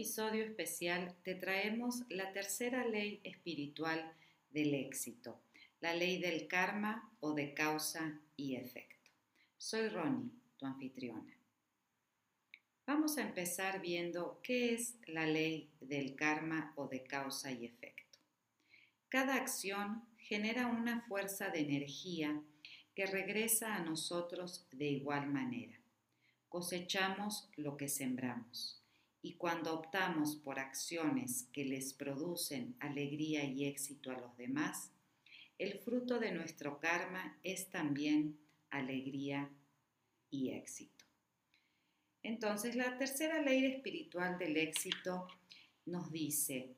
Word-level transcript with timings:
episodio 0.00 0.44
especial 0.44 1.14
te 1.22 1.34
traemos 1.34 2.04
la 2.08 2.32
tercera 2.32 2.86
ley 2.86 3.20
espiritual 3.22 4.10
del 4.48 4.72
éxito, 4.72 5.42
la 5.82 5.92
ley 5.92 6.18
del 6.18 6.48
karma 6.48 7.12
o 7.20 7.34
de 7.34 7.52
causa 7.52 8.18
y 8.34 8.56
efecto. 8.56 9.10
Soy 9.58 9.90
Ronnie, 9.90 10.30
tu 10.56 10.64
anfitriona. 10.64 11.36
Vamos 12.86 13.18
a 13.18 13.20
empezar 13.20 13.82
viendo 13.82 14.40
qué 14.42 14.72
es 14.72 14.94
la 15.06 15.26
ley 15.26 15.68
del 15.82 16.16
karma 16.16 16.72
o 16.76 16.88
de 16.88 17.02
causa 17.04 17.52
y 17.52 17.66
efecto. 17.66 18.18
Cada 19.10 19.34
acción 19.34 20.02
genera 20.16 20.68
una 20.68 21.02
fuerza 21.02 21.50
de 21.50 21.60
energía 21.60 22.40
que 22.94 23.04
regresa 23.04 23.74
a 23.74 23.84
nosotros 23.84 24.66
de 24.72 24.86
igual 24.86 25.26
manera. 25.26 25.78
Cosechamos 26.48 27.50
lo 27.58 27.76
que 27.76 27.88
sembramos 27.90 28.79
y 29.22 29.34
cuando 29.34 29.74
optamos 29.74 30.36
por 30.36 30.58
acciones 30.58 31.48
que 31.52 31.64
les 31.64 31.92
producen 31.92 32.74
alegría 32.80 33.44
y 33.44 33.66
éxito 33.66 34.10
a 34.10 34.18
los 34.18 34.36
demás, 34.36 34.90
el 35.58 35.78
fruto 35.78 36.18
de 36.18 36.32
nuestro 36.32 36.80
karma 36.80 37.38
es 37.42 37.68
también 37.68 38.38
alegría 38.70 39.50
y 40.30 40.50
éxito. 40.50 41.04
Entonces, 42.22 42.76
la 42.76 42.96
tercera 42.96 43.42
ley 43.42 43.66
espiritual 43.66 44.38
del 44.38 44.56
éxito 44.56 45.26
nos 45.86 46.10
dice 46.10 46.76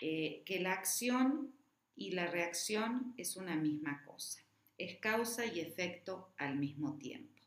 eh, 0.00 0.42
que 0.44 0.60
la 0.60 0.72
acción 0.72 1.52
y 1.96 2.12
la 2.12 2.26
reacción 2.26 3.14
es 3.16 3.36
una 3.36 3.56
misma 3.56 4.02
cosa, 4.04 4.40
es 4.78 4.98
causa 4.98 5.46
y 5.46 5.60
efecto 5.60 6.32
al 6.36 6.56
mismo 6.56 6.96
tiempo, 6.98 7.40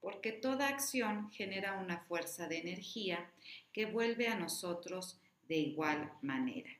porque 0.00 0.32
toda 0.32 0.68
acción 0.68 1.30
genera 1.30 1.78
una 1.78 2.00
fuerza 2.00 2.48
de 2.48 2.58
energía 2.58 3.30
que 3.72 3.86
vuelve 3.86 4.28
a 4.28 4.38
nosotros 4.38 5.18
de 5.48 5.56
igual 5.56 6.12
manera. 6.22 6.70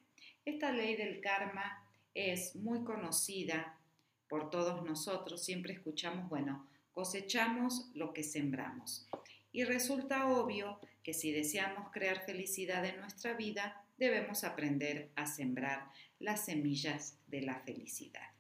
Esta 0.45 0.73
ley 0.73 0.97
del 0.97 1.21
karma 1.21 1.84
es 2.15 2.57
muy 2.57 2.84
conocida 2.84 3.79
por 4.29 4.51
todos 4.51 4.84
nosotros, 4.84 5.45
siempre 5.45 5.75
escuchamos, 5.75 6.29
bueno, 6.29 6.67
cosechamos 6.93 7.91
lo 7.95 8.12
que 8.12 8.23
sembramos. 8.23 9.07
Y 9.53 9.65
resulta 9.65 10.27
obvio 10.27 10.79
que 11.03 11.12
si 11.12 11.33
deseamos 11.33 11.91
crear 11.91 12.25
felicidad 12.25 12.84
en 12.87 13.01
nuestra 13.01 13.34
vida, 13.34 13.84
debemos 13.99 14.45
aprender 14.45 15.11
a 15.17 15.27
sembrar 15.27 15.91
las 16.19 16.47
semillas 16.47 17.19
de 17.27 17.43
la 17.43 17.61
felicidad. 17.61 18.31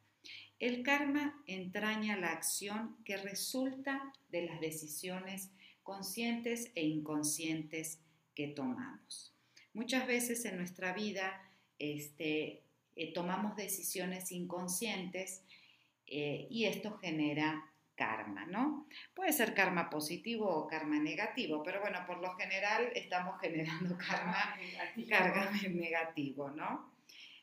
El 0.58 0.82
karma 0.82 1.42
entraña 1.46 2.16
la 2.16 2.30
acción 2.30 2.96
que 3.04 3.16
resulta 3.16 4.12
de 4.30 4.46
las 4.46 4.60
decisiones 4.60 5.50
conscientes 5.82 6.70
e 6.74 6.84
inconscientes 6.84 7.98
que 8.34 8.48
tomamos. 8.48 9.34
Muchas 9.74 10.06
veces 10.06 10.44
en 10.44 10.58
nuestra 10.58 10.92
vida 10.92 11.40
este, 11.78 12.62
eh, 12.94 13.12
tomamos 13.12 13.56
decisiones 13.56 14.32
inconscientes 14.32 15.44
eh, 16.06 16.46
y 16.50 16.66
esto 16.66 16.98
genera 16.98 17.70
karma, 17.94 18.46
¿no? 18.46 18.86
Puede 19.14 19.32
ser 19.32 19.54
karma 19.54 19.88
positivo 19.88 20.48
o 20.48 20.66
karma 20.66 20.98
negativo, 20.98 21.62
pero 21.62 21.80
bueno, 21.80 22.00
por 22.06 22.20
lo 22.20 22.34
general 22.36 22.90
estamos 22.94 23.40
generando 23.40 23.96
karma, 23.96 24.56
karma 25.08 25.50
negativo, 25.70 26.50
¿no? 26.50 26.92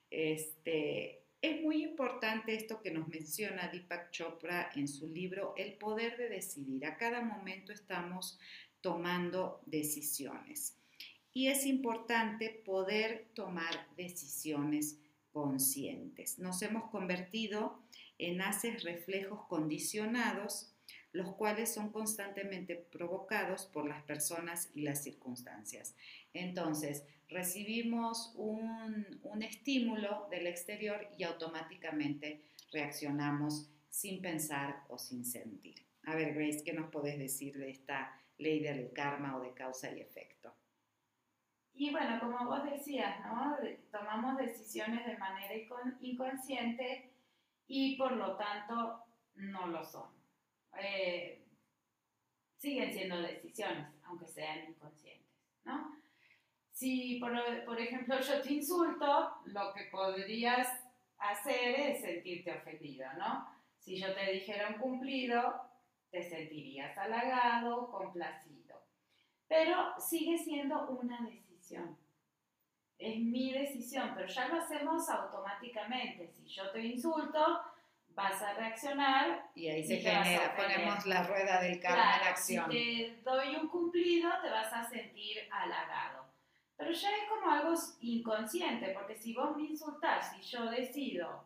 Este, 0.10 1.22
es 1.42 1.62
muy 1.62 1.84
importante 1.84 2.54
esto 2.56 2.82
que 2.82 2.92
nos 2.92 3.08
menciona 3.08 3.70
Deepak 3.70 4.12
Chopra 4.12 4.72
en 4.76 4.88
su 4.88 5.08
libro 5.08 5.54
El 5.56 5.74
poder 5.74 6.18
de 6.18 6.30
decidir. 6.30 6.86
A 6.86 6.98
cada 6.98 7.22
momento 7.22 7.72
estamos 7.72 8.40
tomando 8.82 9.62
decisiones 9.66 10.79
y 11.34 11.48
es 11.48 11.66
importante 11.66 12.50
poder 12.66 13.28
tomar 13.34 13.88
decisiones 13.96 14.98
conscientes. 15.32 16.40
Nos 16.40 16.62
hemos 16.62 16.90
convertido 16.90 17.80
en 18.18 18.42
haces 18.42 18.84
reflejos 18.84 19.46
condicionados, 19.48 20.74
los 21.12 21.34
cuales 21.36 21.74
son 21.74 21.92
constantemente 21.92 22.76
provocados 22.76 23.66
por 23.66 23.88
las 23.88 24.04
personas 24.04 24.70
y 24.76 24.82
las 24.82 25.04
circunstancias. 25.04 25.96
Entonces, 26.34 27.04
recibimos 27.30 28.34
un, 28.36 29.06
estímulo 29.42 30.28
del 30.30 30.48
exterior 30.48 31.08
y 31.18 31.24
automáticamente 31.24 32.42
reaccionamos 32.72 33.70
sin 33.90 34.22
pensar 34.22 34.84
o 34.90 34.98
sin 34.98 35.24
sentir. 35.24 35.76
A 36.04 36.16
ver, 36.16 36.34
Grace, 36.34 36.64
¿qué 36.64 36.74
nos 36.74 36.92
puedes 36.92 37.18
decir 37.18 37.58
de 37.58 37.70
esta 37.70 38.20
ley 38.38 38.60
del 38.60 38.92
karma 38.92 39.38
o 39.38 39.42
de 39.42 39.54
causa 39.54 39.92
y 39.92 40.02
efecto? 40.02 40.54
Y 41.74 41.92
bueno, 41.92 42.20
como 42.20 42.46
vos 42.46 42.64
decías, 42.66 43.20
¿no? 43.26 43.56
tomamos 43.92 44.38
decisiones 44.38 45.06
de 45.06 45.18
manera 45.18 45.54
inconsciente 46.02 47.14
y 47.68 47.96
por 47.96 48.14
lo 48.14 48.36
tanto 48.36 49.04
no 49.36 49.68
lo 49.68 49.84
son. 49.84 50.10
Eh, 50.78 51.46
siguen 52.58 52.92
siendo 52.92 53.22
decisiones, 53.22 53.88
aunque 54.04 54.28
sean 54.28 54.70
inconscientes, 54.70 55.28
¿no? 55.64 55.96
Si, 56.72 57.20
por, 57.20 57.32
por, 57.66 57.80
ejemplo, 57.80 58.20
yo 58.20 58.42
te 58.42 58.54
insulto, 58.54 59.42
lo 59.46 59.74
que 59.74 59.86
podrías 59.92 60.68
hacer 61.18 61.80
es 61.80 62.02
sentirte 62.02 62.54
ofendido, 62.54 63.06
¿no? 63.18 63.48
Si 63.78 64.00
yo 64.00 64.14
te 64.14 64.32
dijera 64.32 64.70
un 64.70 64.76
cumplido, 64.76 65.62
te 66.10 66.24
sentirías 66.24 66.98
halagado, 66.98 67.90
complacido. 67.92 68.82
Pero 69.48 70.00
sigue 70.00 70.38
siendo 70.38 70.90
una 70.90 71.22
decisión 71.22 71.49
es 73.00 73.18
mi 73.18 73.54
decisión, 73.54 74.12
pero 74.14 74.28
ya 74.28 74.50
lo 74.50 74.62
hacemos 74.62 75.10
automáticamente. 75.10 76.28
Si 76.28 76.46
yo 76.46 76.70
te 76.72 76.82
insulto, 76.82 77.62
vas 78.10 78.42
a 78.42 78.54
reaccionar. 78.54 79.50
Y 79.56 79.70
ahí 79.70 79.84
se 79.84 79.98
genera, 79.98 80.54
ponemos 80.54 81.06
la 81.06 81.24
rueda 81.24 81.62
del 81.62 81.80
karma 81.80 82.18
en 82.18 82.28
acción. 82.28 82.70
Si 82.70 82.78
te 82.78 83.22
doy 83.24 83.56
un 83.56 83.70
cumplido, 83.70 84.30
te 84.42 84.50
vas 84.50 84.72
a 84.74 84.84
sentir 84.90 85.38
halagado. 85.50 86.26
Pero 86.76 86.92
ya 86.92 87.10
es 87.10 87.30
como 87.30 87.52
algo 87.52 87.74
inconsciente, 88.02 88.90
porque 88.90 89.16
si 89.16 89.34
vos 89.34 89.56
me 89.56 89.64
insultás 89.64 90.38
y 90.38 90.42
yo 90.42 90.70
decido 90.70 91.46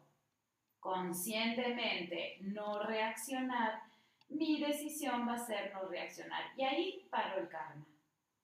conscientemente 0.79 2.37
no 2.41 2.81
reaccionar, 2.83 3.83
mi 4.29 4.59
decisión 4.59 5.27
va 5.27 5.35
a 5.35 5.45
ser 5.45 5.71
no 5.71 5.87
reaccionar. 5.87 6.43
Y 6.57 6.63
ahí 6.63 7.07
paro 7.11 7.39
el 7.39 7.47
karma. 7.47 7.85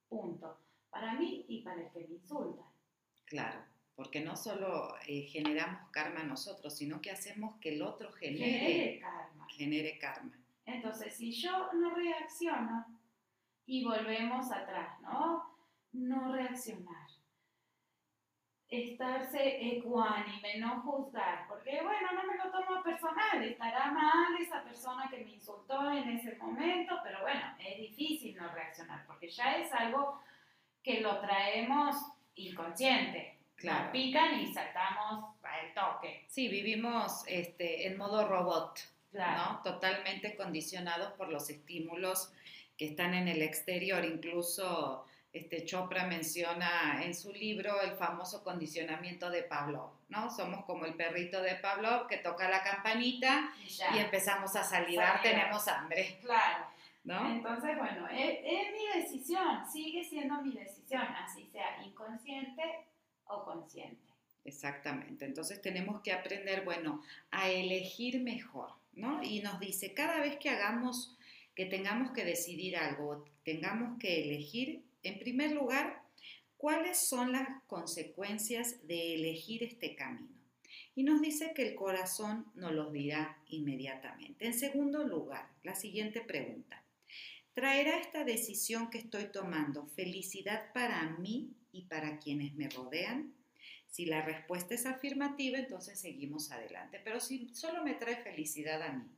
Punto 0.08 0.58
para 0.90 1.14
mí 1.14 1.46
y 1.48 1.62
para 1.62 1.82
el 1.82 1.92
que 1.92 2.00
me 2.00 2.16
insulta. 2.16 2.64
Claro, 3.26 3.64
porque 3.96 4.22
no 4.22 4.36
solo 4.36 4.96
eh, 5.08 5.24
generamos 5.24 5.90
karma 5.92 6.24
nosotros, 6.24 6.76
sino 6.76 7.02
que 7.02 7.12
hacemos 7.12 7.60
que 7.60 7.76
el 7.76 7.82
otro 7.82 8.12
genere, 8.14 8.60
genere 8.60 9.00
karma. 9.00 9.48
Genere 9.50 10.00
karma. 10.00 10.40
Entonces, 10.66 11.16
si 11.16 11.32
yo 11.32 11.72
no 11.74 11.96
reacciono 11.96 12.86
y 13.66 13.84
volvemos 13.84 14.52
atrás, 14.52 15.00
¿no? 15.02 15.56
No 15.94 16.32
reaccionar. 16.34 17.08
Estarse 18.68 19.78
ecuánime, 19.78 20.60
no 20.60 20.82
juzgar, 20.82 21.48
porque 21.48 21.82
bueno, 21.82 22.08
no 22.14 22.24
me 22.24 22.38
lo 22.38 22.52
tomo 22.52 22.84
personal, 22.84 23.44
estará 23.44 23.92
mal 23.92 24.40
esa 24.40 24.64
persona 24.64 25.10
que 25.10 25.24
me 25.24 25.32
insultó 25.32 25.92
en 25.92 26.08
ese 26.10 26.36
momento, 26.36 26.96
pero 27.04 27.22
bueno, 27.22 27.56
es 27.60 27.78
difícil 27.78 28.36
no 28.36 28.52
reaccionar, 28.54 29.06
porque 29.08 29.28
ya 29.28 29.58
es 29.58 29.74
algo 29.74 30.22
que 30.84 31.02
lo 31.02 31.20
traemos 31.20 31.96
inconsciente. 32.36 33.36
Claro. 33.56 33.92
pican 33.92 34.40
y 34.40 34.54
saltamos 34.54 35.36
el 35.62 35.74
toque. 35.74 36.26
Sí, 36.28 36.48
vivimos 36.48 37.24
este, 37.28 37.88
en 37.88 37.98
modo 37.98 38.28
robot, 38.28 38.80
¿no? 39.12 39.62
Totalmente 39.64 40.36
condicionados 40.36 41.14
por 41.14 41.30
los 41.30 41.50
estímulos 41.50 42.32
que 42.78 42.86
están 42.86 43.14
en 43.14 43.28
el 43.28 43.42
exterior. 43.42 44.06
Incluso 44.06 45.06
este 45.34 45.66
Chopra 45.66 46.06
menciona 46.06 47.02
en 47.04 47.14
su 47.14 47.32
libro 47.32 47.82
el 47.82 47.92
famoso 47.92 48.44
condicionamiento 48.44 49.30
de 49.30 49.44
Pavlov, 49.44 49.92
¿no? 50.10 50.30
Somos 50.32 50.66
como 50.66 50.86
el 50.86 50.96
perrito 50.96 51.42
de 51.42 51.56
Pavlov 51.56 52.08
que 52.08 52.18
toca 52.18 52.50
la 52.50 52.64
campanita 52.64 53.52
y, 53.94 54.00
empezamos 54.00 54.56
a 54.56 54.64
salivar, 54.64 55.22
tenemos 55.22 55.68
hambre. 55.68 56.18
Claro. 56.22 56.66
Entonces, 57.18 57.78
bueno, 57.78 58.08
es, 58.08 58.72
mi 58.72 59.02
decisión, 59.02 59.66
sigue 59.72 60.04
siendo 60.04 60.42
mi 60.42 60.54
decisión, 60.54 61.02
así 61.02 61.48
sea 61.52 61.84
inconsciente 61.84 62.62
o 63.26 63.44
consciente. 63.44 64.14
Exactamente, 64.46 65.26
entonces 65.26 65.62
tenemos 65.62 66.02
que 66.02 66.14
aprender, 66.14 66.64
bueno, 66.64 67.04
a 67.32 67.50
elegir 67.50 68.22
mejor, 68.22 68.72
¿no? 68.94 69.22
Y 69.24 69.42
nos 69.42 69.60
dice, 69.60 69.94
cada 69.94 70.20
vez 70.20 70.38
que 70.38 70.50
hagamos, 70.50 71.18
que 71.56 71.66
tengamos 71.66 72.12
que 72.12 72.24
decidir 72.24 72.78
algo, 72.78 73.26
tengamos 73.44 74.00
que 74.00 74.24
elegir, 74.24 74.84
en 75.04 75.20
primer 75.20 75.52
lugar, 75.52 76.04
cuáles 76.58 76.98
son 76.98 77.32
las 77.32 77.48
consecuencias 77.68 78.86
de 78.88 79.16
elegir 79.16 79.64
este 79.64 79.96
camino. 79.96 80.36
Y 80.96 81.04
nos 81.04 81.22
dice 81.22 81.54
que 81.56 81.68
el 81.68 81.76
corazón 81.76 82.46
nos 82.56 82.74
los 82.74 82.92
dirá 82.92 83.38
inmediatamente. 83.48 84.46
En 84.46 84.54
segundo 84.54 85.04
lugar, 85.04 85.50
la 85.64 85.76
siguiente 85.76 86.22
pregunta. 86.22 86.84
¿Traerá 87.54 88.00
esta 88.00 88.24
decisión 88.24 88.90
que 88.90 89.00
estoy 89.00 89.26
tomando 89.26 89.86
felicidad 89.88 90.72
para 90.74 91.10
mí 91.18 91.54
y 91.72 91.84
para 91.84 92.20
quienes 92.20 92.54
me 92.56 92.70
rodean? 92.70 93.34
Si 93.90 94.06
la 94.06 94.22
respuesta 94.22 94.76
es 94.76 94.86
afirmativa, 94.86 95.58
entonces 95.58 96.00
seguimos 96.00 96.52
adelante. 96.52 97.02
Pero 97.04 97.20
si 97.20 97.50
solo 97.54 97.84
me 97.84 97.96
trae 97.96 98.18
felicidad 98.18 98.82
a 98.82 98.94
mí 98.94 99.10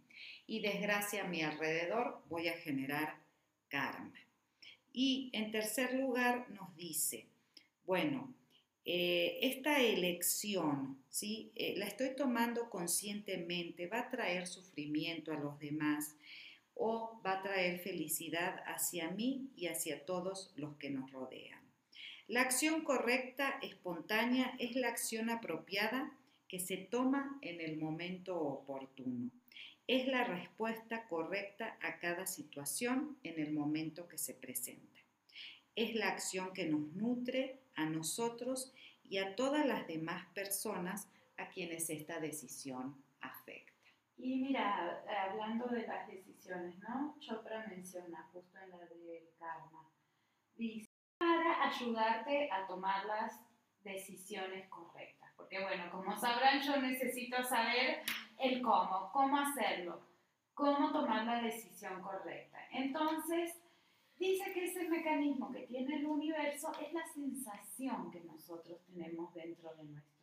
y 0.47 0.61
desgracia 0.61 1.23
a 1.23 1.27
mi 1.27 1.41
alrededor, 1.41 2.23
voy 2.29 2.47
a 2.47 2.57
generar 2.57 3.19
karma. 3.67 4.19
Y 4.93 5.29
en 5.33 5.51
tercer 5.51 5.93
lugar 5.93 6.49
nos 6.49 6.75
dice, 6.75 7.27
bueno, 7.85 8.33
eh, 8.83 9.37
esta 9.41 9.79
elección, 9.79 11.03
¿sí? 11.09 11.51
Eh, 11.55 11.75
la 11.77 11.85
estoy 11.85 12.15
tomando 12.15 12.69
conscientemente, 12.69 13.87
va 13.87 13.99
a 13.99 14.09
traer 14.09 14.47
sufrimiento 14.47 15.31
a 15.31 15.39
los 15.39 15.59
demás 15.59 16.15
o 16.83 17.21
va 17.23 17.33
a 17.33 17.41
traer 17.43 17.79
felicidad 17.79 18.63
hacia 18.65 19.11
mí 19.11 19.51
y 19.55 19.67
hacia 19.67 20.03
todos 20.03 20.51
los 20.55 20.77
que 20.77 20.89
nos 20.89 21.11
rodean. 21.11 21.61
La 22.27 22.41
acción 22.41 22.83
correcta, 22.83 23.59
espontánea, 23.61 24.55
es 24.57 24.75
la 24.75 24.87
acción 24.87 25.29
apropiada 25.29 26.11
que 26.47 26.57
se 26.59 26.77
toma 26.77 27.37
en 27.41 27.61
el 27.61 27.77
momento 27.77 28.35
oportuno. 28.35 29.29
Es 29.85 30.07
la 30.07 30.23
respuesta 30.23 31.07
correcta 31.07 31.77
a 31.81 31.99
cada 31.99 32.25
situación 32.25 33.15
en 33.21 33.39
el 33.39 33.53
momento 33.53 34.07
que 34.07 34.17
se 34.17 34.33
presenta. 34.33 34.99
Es 35.75 35.93
la 35.93 36.09
acción 36.09 36.51
que 36.51 36.65
nos 36.65 36.81
nutre 36.93 37.59
a 37.75 37.85
nosotros 37.85 38.73
y 39.07 39.19
a 39.19 39.35
todas 39.35 39.67
las 39.67 39.87
demás 39.87 40.25
personas 40.33 41.07
a 41.37 41.49
quienes 41.49 41.91
esta 41.91 42.19
decisión 42.19 42.95
afecta. 43.19 43.70
Y 44.23 44.39
mira, 44.39 45.03
hablando 45.27 45.65
de 45.65 45.87
las 45.87 46.07
decisiones, 46.07 46.77
¿no? 46.77 47.15
Chopra 47.19 47.65
menciona 47.67 48.29
justo 48.31 48.55
en 48.59 48.69
la 48.69 48.77
del 48.77 49.29
karma, 49.39 49.89
dice, 50.55 50.87
para 51.17 51.63
ayudarte 51.67 52.51
a 52.51 52.67
tomar 52.67 53.03
las 53.07 53.43
decisiones 53.83 54.69
correctas. 54.69 55.33
Porque 55.35 55.59
bueno, 55.59 55.89
como 55.89 56.15
sabrán, 56.15 56.61
yo 56.61 56.79
necesito 56.79 57.43
saber 57.43 58.03
el 58.37 58.61
cómo, 58.61 59.09
cómo 59.11 59.37
hacerlo, 59.37 60.01
cómo 60.53 60.91
tomar 60.91 61.25
la 61.25 61.41
decisión 61.41 61.99
correcta. 62.03 62.59
Entonces, 62.73 63.59
dice 64.19 64.53
que 64.53 64.65
ese 64.65 64.87
mecanismo 64.87 65.51
que 65.51 65.61
tiene 65.61 65.95
el 65.95 66.05
universo 66.05 66.71
es 66.79 66.93
la 66.93 67.07
sensación 67.07 68.11
que 68.11 68.21
nosotros 68.21 68.83
tenemos 68.85 69.33
dentro 69.33 69.73
de 69.73 69.83
nuestro. 69.85 70.20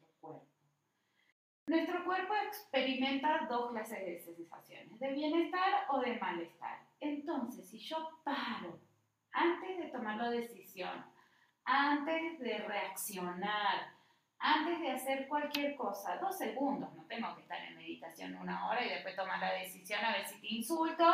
Nuestro 1.68 2.02
cuerpo 2.04 2.34
experimenta 2.46 3.46
dos 3.48 3.70
clases 3.72 4.04
de 4.04 4.18
sensaciones, 4.18 4.98
de 4.98 5.12
bienestar 5.12 5.86
o 5.90 6.00
de 6.00 6.16
malestar. 6.16 6.78
Entonces, 6.98 7.68
si 7.68 7.78
yo 7.78 8.20
paro 8.24 8.80
antes 9.32 9.78
de 9.78 9.84
tomar 9.86 10.16
la 10.16 10.30
decisión, 10.30 11.04
antes 11.64 12.38
de 12.38 12.58
reaccionar, 12.58 13.92
antes 14.38 14.80
de 14.80 14.90
hacer 14.90 15.28
cualquier 15.28 15.76
cosa, 15.76 16.16
dos 16.16 16.38
segundos, 16.38 16.94
no 16.94 17.04
tengo 17.04 17.34
que 17.34 17.42
estar 17.42 17.62
en 17.62 17.76
meditación 17.76 18.36
una 18.36 18.68
hora 18.68 18.84
y 18.84 18.88
después 18.88 19.14
tomar 19.14 19.38
la 19.38 19.52
decisión 19.52 20.02
a 20.02 20.12
ver 20.12 20.26
si 20.26 20.40
te 20.40 20.46
insulto 20.46 21.04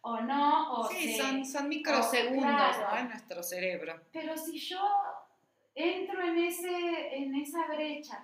o 0.00 0.20
no. 0.20 0.72
O 0.72 0.88
sí, 0.88 1.16
son, 1.16 1.44
son 1.44 1.68
microsegundos 1.68 2.76
en 2.98 3.08
nuestro 3.08 3.42
cerebro. 3.42 4.00
Pero 4.12 4.36
si 4.36 4.58
yo 4.58 4.80
entro 5.74 6.22
en, 6.22 6.38
ese, 6.38 7.16
en 7.16 7.34
esa 7.34 7.66
brecha, 7.66 8.22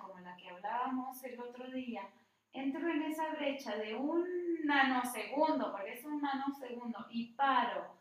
hablábamos 0.61 1.23
el 1.23 1.39
otro 1.39 1.69
día, 1.71 2.07
entro 2.53 2.87
en 2.87 3.01
esa 3.03 3.29
brecha 3.29 3.75
de 3.77 3.95
un 3.95 4.25
nanosegundo, 4.63 5.71
porque 5.71 5.93
es 5.93 6.05
un 6.05 6.21
nanosegundo, 6.21 7.07
y 7.09 7.33
paro 7.33 7.99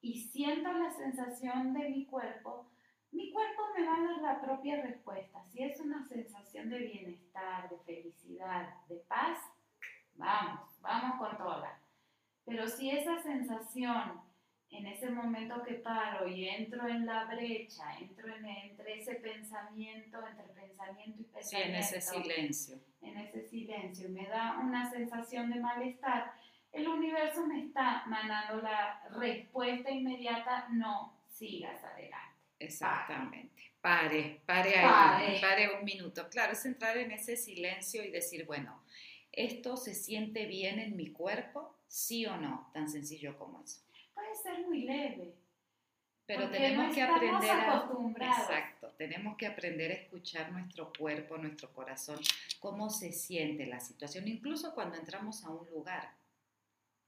y 0.00 0.20
siento 0.20 0.72
la 0.72 0.92
sensación 0.92 1.74
de 1.74 1.88
mi 1.88 2.06
cuerpo, 2.06 2.66
mi 3.10 3.32
cuerpo 3.32 3.62
me 3.76 3.84
va 3.84 3.96
a 3.96 4.02
dar 4.02 4.18
la 4.22 4.40
propia 4.40 4.80
respuesta. 4.82 5.42
Si 5.48 5.62
es 5.62 5.80
una 5.80 6.06
sensación 6.06 6.68
de 6.68 6.78
bienestar, 6.78 7.68
de 7.68 7.78
felicidad, 7.78 8.68
de 8.88 8.96
paz, 9.08 9.38
vamos, 10.14 10.80
vamos 10.80 11.18
con 11.18 11.36
toda. 11.36 11.80
Pero 12.44 12.68
si 12.68 12.90
esa 12.90 13.20
sensación 13.22 14.20
en 14.70 14.86
ese 14.86 15.10
momento 15.10 15.62
que 15.62 15.74
paro 15.74 16.28
y 16.28 16.48
entro 16.48 16.86
en 16.88 17.06
la 17.06 17.24
brecha, 17.24 17.96
entro 17.98 18.34
en, 18.34 18.44
entre 18.46 19.00
ese 19.00 19.14
pensamiento, 19.16 20.18
entre 20.26 20.48
pensamiento 20.48 21.20
y 21.20 21.24
pensamiento. 21.24 21.42
Sí, 21.42 21.56
en 21.56 21.74
ese 21.74 22.00
silencio. 22.00 22.78
En 23.02 23.18
ese 23.18 23.48
silencio, 23.48 24.08
me 24.10 24.26
da 24.26 24.58
una 24.58 24.90
sensación 24.90 25.50
de 25.50 25.60
malestar. 25.60 26.32
El 26.72 26.86
universo 26.86 27.46
me 27.46 27.64
está 27.64 28.04
mandando 28.06 28.62
la 28.62 29.02
respuesta 29.18 29.90
inmediata, 29.90 30.68
no 30.70 31.16
sigas 31.30 31.82
adelante. 31.82 32.36
Exactamente. 32.60 33.72
Pare, 33.80 34.42
pare, 34.44 34.76
ahí, 34.76 35.40
pare 35.40 35.78
un 35.78 35.84
minuto. 35.84 36.28
Claro, 36.28 36.52
es 36.52 36.66
entrar 36.66 36.96
en 36.98 37.12
ese 37.12 37.36
silencio 37.36 38.04
y 38.04 38.10
decir, 38.10 38.44
bueno, 38.44 38.82
¿esto 39.32 39.76
se 39.76 39.94
siente 39.94 40.46
bien 40.46 40.78
en 40.78 40.96
mi 40.96 41.12
cuerpo? 41.12 41.74
¿Sí 41.86 42.26
o 42.26 42.36
no? 42.36 42.70
Tan 42.74 42.88
sencillo 42.88 43.38
como 43.38 43.62
eso. 43.62 43.80
Puede 44.18 44.34
ser 44.34 44.66
muy 44.66 44.80
leve. 44.82 45.32
Pero 46.26 46.50
tenemos 46.50 46.92
que 46.92 47.02
aprender 47.02 47.50
a, 47.50 47.88
exacto, 48.26 48.88
tenemos 48.98 49.36
que 49.36 49.46
aprender 49.46 49.92
a 49.92 49.94
escuchar 49.94 50.50
nuestro 50.50 50.92
cuerpo, 50.92 51.38
nuestro 51.38 51.72
corazón, 51.72 52.18
cómo 52.58 52.90
se 52.90 53.12
siente 53.12 53.64
la 53.64 53.78
situación, 53.78 54.26
incluso 54.26 54.74
cuando 54.74 54.98
entramos 54.98 55.44
a 55.44 55.50
un 55.50 55.70
lugar, 55.70 56.12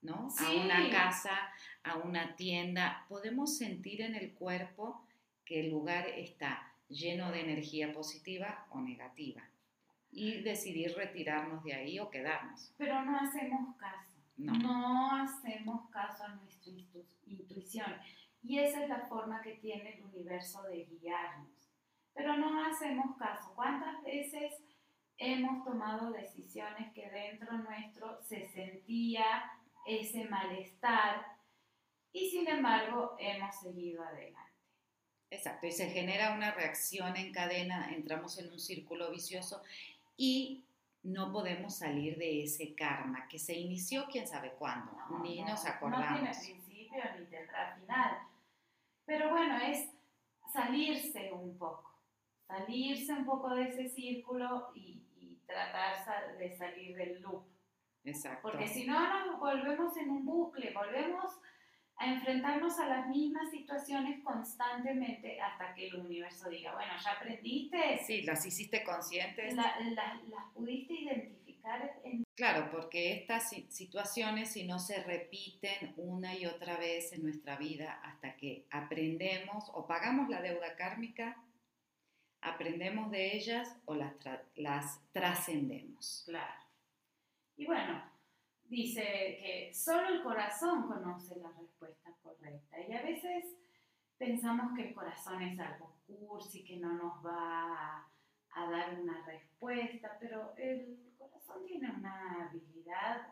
¿no? 0.03 0.29
A 0.39 0.53
una 0.53 0.89
casa, 0.89 1.53
a 1.83 1.97
una 1.97 2.37
tienda, 2.37 3.05
podemos 3.09 3.59
sentir 3.59 4.03
en 4.03 4.15
el 4.15 4.33
cuerpo 4.33 5.05
que 5.45 5.61
el 5.61 5.71
lugar 5.71 6.07
está 6.09 6.73
lleno 6.89 7.33
de 7.33 7.41
energía 7.41 7.93
positiva 7.93 8.67
o 8.71 8.81
negativa 8.81 9.43
y 10.13 10.43
decidir 10.43 10.95
retirarnos 10.97 11.65
de 11.65 11.75
ahí 11.75 11.99
o 11.99 12.09
quedarnos. 12.09 12.73
Pero 12.79 13.05
no 13.05 13.19
hacemos 13.19 13.77
caso. 13.77 14.10
No. 14.37 15.11
hacemos 15.23 15.91
caso 15.91 16.25
a 16.25 16.35
nuestra 16.37 16.73
intuición. 17.27 17.95
Y 18.43 18.59
esa 18.59 18.83
es 18.83 18.89
la 18.89 19.07
forma 19.07 19.43
que 19.43 19.57
tiene 19.57 19.97
el 19.97 20.05
universo 20.05 20.63
de 20.63 20.87
guiarnos. 20.87 21.51
Pero 22.15 22.37
no 22.37 22.65
hacemos 22.65 23.17
caso. 23.17 23.53
¿Cuántas 23.55 24.03
veces 24.03 24.55
hemos 25.19 25.65
tomado 25.65 26.11
decisiones 26.11 26.93
que 26.95 27.11
dentro 27.11 27.53
nuestro 27.59 28.23
se 28.23 28.49
sentía 28.49 29.53
ese 29.87 30.25
malestar 30.25 31.27
y 32.13 32.31
sin 32.31 32.49
embargo 32.49 33.17
hemos 33.19 33.55
seguido 33.61 34.03
adelante? 34.03 34.51
Exacto, 35.31 35.67
y 35.69 35.73
se 35.73 35.91
genera 35.91 36.35
una 36.35 36.53
reacción 36.53 37.17
en 37.17 37.33
cadena, 37.33 37.93
entramos 37.95 38.37
en 38.39 38.51
un 38.51 38.59
círculo 38.59 39.11
vicioso 39.13 39.63
y 40.17 40.65
no 41.03 41.33
podemos 41.33 41.77
salir 41.77 42.19
de 42.19 42.43
ese 42.45 42.75
karma 42.75 43.27
que 43.29 43.39
se 43.39 43.55
inició 43.55 44.07
quién 44.11 44.27
sabe 44.27 44.53
cuándo, 44.59 44.93
ni 45.23 45.43
nos 45.43 45.65
acordamos. 45.65 46.11
No 46.11 46.17
tiene 46.17 46.31
principio 46.31 47.03
ni 47.19 47.27
tendrá 47.27 47.77
final. 47.77 48.19
Pero 49.07 49.31
bueno, 49.31 49.57
es 49.59 49.91
salirse 50.53 51.33
un 51.33 51.57
poco, 51.57 51.99
salirse 52.47 53.13
un 53.13 53.25
poco 53.25 53.55
de 53.55 53.69
ese 53.69 53.89
círculo 53.89 54.71
y, 54.75 55.03
y 55.17 55.41
tratar 55.47 56.37
de 56.39 56.57
salir 56.57 56.97
del 56.97 57.21
loop. 57.23 57.45
Exacto. 58.05 58.43
Porque 58.43 58.69
si 58.69 58.87
no, 58.87 59.27
nos 59.27 59.41
volvemos 59.41 59.97
en 59.97 60.11
un 60.11 60.25
bucle, 60.25 60.73
volvemos 60.73 61.41
a 62.01 62.07
enfrentarnos 62.07 62.79
a 62.79 62.87
las 62.87 63.09
mismas 63.09 63.51
situaciones 63.51 64.25
constantemente 64.25 65.39
hasta 65.39 65.75
que 65.75 65.89
el 65.89 65.97
universo 65.97 66.49
diga, 66.49 66.73
bueno, 66.73 66.93
ya 67.05 67.13
aprendiste. 67.13 68.01
Sí, 68.07 68.23
las 68.23 68.45
hiciste 68.47 68.83
conscientes. 68.83 69.55
las 69.55 69.75
pudiste 70.55 70.95
identificar. 70.95 72.01
En... 72.03 72.25
Claro, 72.35 72.71
porque 72.73 73.13
estas 73.13 73.51
situaciones 73.51 74.51
si 74.51 74.65
no 74.65 74.79
se 74.79 75.03
repiten 75.03 75.93
una 75.99 76.35
y 76.35 76.47
otra 76.47 76.79
vez 76.79 77.13
en 77.13 77.23
nuestra 77.23 77.57
vida 77.57 78.01
hasta 78.03 78.35
que 78.35 78.67
aprendemos 78.71 79.71
o 79.75 79.87
pagamos 79.87 80.31
la 80.31 80.41
deuda 80.41 80.77
kármica, 80.77 81.37
aprendemos 82.41 83.11
de 83.11 83.37
ellas 83.37 83.77
o 83.85 83.95
las, 83.95 84.15
las 84.55 85.01
trascendemos. 85.13 86.23
Claro. 86.27 86.65
Y 87.59 87.67
bueno, 87.67 88.10
dice 88.71 89.03
que 89.03 89.75
solo 89.75 90.09
el 90.09 90.23
corazón 90.23 90.87
conoce 90.87 91.37
la 91.41 91.51
respuesta 91.51 92.15
correcta 92.23 92.81
y 92.81 92.93
a 92.93 93.03
veces 93.03 93.57
pensamos 94.17 94.73
que 94.77 94.89
el 94.89 94.95
corazón 94.95 95.43
es 95.43 95.59
algo 95.59 95.97
cursi, 96.07 96.63
que 96.63 96.77
no 96.77 96.93
nos 96.93 97.25
va 97.25 98.07
a, 98.53 98.71
dar 98.71 99.01
una 99.01 99.25
respuesta, 99.27 100.17
pero 100.21 100.55
el 100.57 101.15
corazón 101.19 101.65
tiene 101.67 101.91
una 101.91 102.49
habilidad 102.49 103.27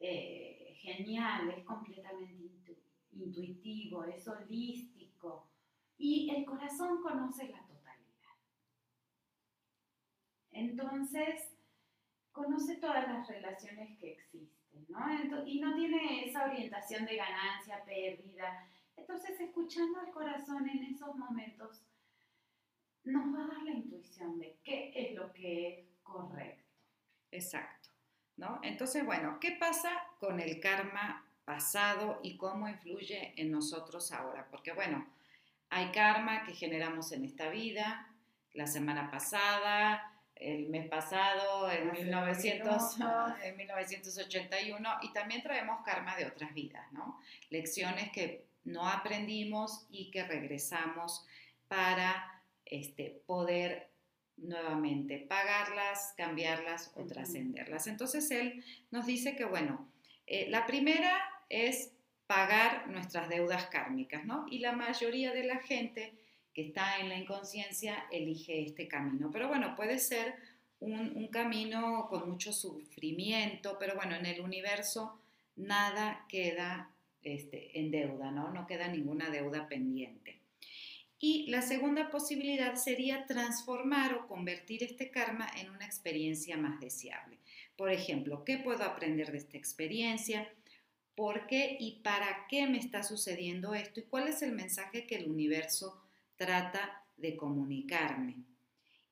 eh, 0.00 0.74
genial, 0.80 1.50
es 1.50 1.64
completamente 1.64 2.80
intuitivo, 3.12 4.04
es 4.04 4.26
holístico 4.26 5.48
y 5.98 6.30
el 6.34 6.44
corazón 6.44 7.00
conoce 7.00 7.48
la 7.48 7.60
totalidad. 7.60 8.36
Entonces, 10.50 11.52
conoce 12.32 12.76
todas 12.76 13.06
las 13.06 13.28
relaciones 13.28 13.98
que 13.98 14.12
existen. 14.12 14.52
¿no? 14.88 14.98
y 15.46 15.60
no 15.60 15.74
tiene 15.74 16.28
esa 16.28 16.44
orientación 16.44 17.04
de 17.04 17.16
ganancia, 17.16 17.84
pérdida. 17.84 18.66
Entonces, 18.96 19.38
escuchando 19.40 20.00
al 20.00 20.10
corazón 20.10 20.68
en 20.68 20.84
esos 20.84 21.14
momentos, 21.16 21.82
nos 23.04 23.34
va 23.34 23.44
a 23.44 23.48
dar 23.48 23.62
la 23.62 23.70
intuición 23.70 24.38
de 24.38 24.56
qué 24.62 24.92
es 24.94 25.14
lo 25.14 25.32
que 25.32 25.68
es 25.68 25.86
correcto. 26.02 26.62
Exacto. 27.30 27.88
¿no? 28.36 28.60
Entonces, 28.62 29.04
bueno, 29.04 29.38
¿qué 29.40 29.52
pasa 29.52 29.90
con 30.18 30.40
el 30.40 30.60
karma 30.60 31.26
pasado 31.44 32.20
y 32.22 32.36
cómo 32.36 32.68
influye 32.68 33.34
en 33.40 33.50
nosotros 33.50 34.12
ahora? 34.12 34.46
Porque, 34.50 34.72
bueno, 34.72 35.06
hay 35.70 35.90
karma 35.90 36.44
que 36.44 36.52
generamos 36.52 37.12
en 37.12 37.24
esta 37.24 37.48
vida, 37.48 38.08
la 38.52 38.66
semana 38.66 39.10
pasada, 39.10 40.12
el 40.42 40.68
mes 40.68 40.88
pasado, 40.88 41.70
en, 41.70 41.92
1900, 41.92 42.96
en 43.44 43.56
1981, 43.56 44.88
y 45.02 45.12
también 45.12 45.42
traemos 45.42 45.84
karma 45.84 46.16
de 46.16 46.26
otras 46.26 46.52
vidas, 46.54 46.90
¿no? 46.92 47.18
Lecciones 47.50 48.10
que 48.12 48.44
no 48.64 48.88
aprendimos 48.88 49.86
y 49.90 50.10
que 50.10 50.24
regresamos 50.24 51.24
para 51.68 52.42
este, 52.64 53.22
poder 53.26 53.90
nuevamente 54.36 55.18
pagarlas, 55.18 56.14
cambiarlas 56.16 56.92
o 56.96 57.04
trascenderlas. 57.04 57.86
Entonces 57.86 58.30
él 58.30 58.64
nos 58.90 59.06
dice 59.06 59.36
que, 59.36 59.44
bueno, 59.44 59.88
eh, 60.26 60.48
la 60.48 60.66
primera 60.66 61.22
es 61.48 61.92
pagar 62.26 62.88
nuestras 62.88 63.28
deudas 63.28 63.66
kármicas, 63.66 64.24
¿no? 64.24 64.46
Y 64.50 64.60
la 64.60 64.72
mayoría 64.72 65.32
de 65.32 65.44
la 65.44 65.58
gente 65.58 66.14
que 66.54 66.62
está 66.62 66.98
en 66.98 67.08
la 67.08 67.18
inconsciencia 67.18 68.04
elige 68.10 68.62
este 68.62 68.88
camino. 68.88 69.30
Pero 69.32 69.48
bueno, 69.48 69.74
puede 69.76 69.98
ser 69.98 70.34
un, 70.80 71.28
camino 71.28 72.06
con 72.08 72.28
mucho 72.28 72.52
sufrimiento, 72.52 73.76
pero 73.78 73.94
bueno, 73.94 74.16
en 74.16 74.26
el 74.26 74.40
universo 74.40 75.18
nada 75.56 76.26
queda 76.28 76.90
este, 77.22 77.78
en 77.78 77.90
deuda, 77.90 78.30
¿no? 78.30 78.50
No 78.50 78.66
queda 78.66 78.88
ninguna 78.88 79.30
deuda 79.30 79.68
pendiente. 79.68 80.38
Y 81.18 81.46
la 81.50 81.62
segunda 81.62 82.10
posibilidad 82.10 82.74
sería 82.74 83.26
transformar 83.26 84.14
o 84.14 84.26
convertir 84.26 84.82
este 84.82 85.10
karma 85.10 85.48
en 85.56 85.70
una 85.70 85.86
experiencia 85.86 86.56
más 86.56 86.80
deseable. 86.80 87.38
Por 87.76 87.92
ejemplo, 87.92 88.44
¿qué 88.44 88.58
puedo 88.58 88.82
aprender 88.82 89.30
de 89.30 89.38
esta 89.38 89.56
experiencia? 89.56 90.52
¿Por 91.14 91.46
qué 91.46 91.76
y 91.78 92.00
para 92.02 92.46
qué 92.48 92.66
me 92.66 92.78
está 92.78 93.04
sucediendo 93.04 93.72
esto? 93.72 94.00
¿Y 94.00 94.04
cuál 94.04 94.28
es 94.28 94.42
el 94.42 94.50
mensaje 94.50 95.06
que 95.06 95.14
el 95.14 95.30
universo 95.30 96.02
trata 96.42 97.04
de 97.16 97.36
comunicarme. 97.36 98.34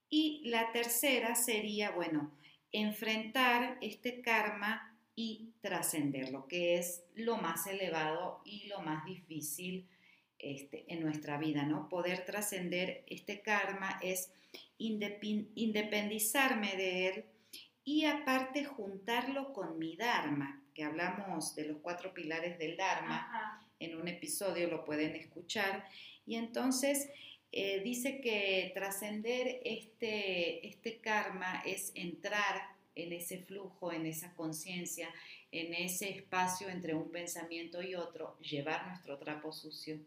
Y 0.09 0.43
la 0.47 0.73
tercera 0.73 1.37
sería, 1.37 1.93
bueno, 1.93 2.33
enfrentar 2.73 3.79
este 3.81 4.21
karma 4.21 4.97
y 5.15 5.53
trascenderlo, 5.61 6.49
que 6.49 6.77
es 6.79 7.05
lo 7.15 7.37
más 7.37 7.69
elevado 7.69 8.41
y 8.45 8.67
lo 8.67 8.81
más 8.81 9.05
difícil 9.05 9.87
este, 10.41 10.93
en 10.93 11.03
nuestra 11.03 11.39
vida, 11.39 11.63
¿no? 11.63 11.89
Poder 11.89 12.25
trascender 12.25 13.05
este 13.07 13.43
karma 13.43 14.01
es 14.03 14.33
independizarme 14.79 16.75
de 16.75 17.09
él 17.09 17.25
y 17.85 18.07
aparte 18.07 18.65
juntarlo 18.65 19.53
con 19.53 19.79
mi 19.79 19.95
Dharma, 19.97 20.61
que 20.75 20.83
hablamos 20.83 21.55
de 21.55 21.67
los 21.67 21.79
cuatro 21.79 22.13
pilares 22.13 22.59
del 22.59 22.77
Dharma, 22.77 23.61
en 23.81 23.97
un 23.97 24.09
episodio 24.09 24.69
lo 24.69 24.85
pueden 24.85 25.17
escuchar, 25.17 25.85
y 26.27 26.37
entonces 26.37 27.09
eh, 27.53 27.81
dice 27.83 28.21
que 28.21 28.71
trascender 28.75 29.61
este, 29.65 30.67
este 30.67 30.99
karma 31.01 31.63
es 31.67 31.91
entrar 31.95 32.63
en 32.95 33.13
ese 33.13 33.39
flujo, 33.39 33.93
en 33.93 34.07
esa 34.07 34.35
conciencia, 34.35 35.09
en 35.51 35.75
ese 35.75 36.11
espacio 36.11 36.69
entre 36.69 36.95
un 36.95 37.11
pensamiento 37.11 37.83
y 37.83 37.95
otro, 37.95 38.39
llevar 38.39 38.87
nuestro 38.87 39.19
trapo 39.19 39.53
sucio 39.53 39.99